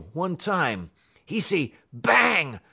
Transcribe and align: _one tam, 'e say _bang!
_one 0.13 0.35
tam, 0.35 0.89
'e 1.27 1.39
say 1.39 1.75
_bang! 1.95 2.59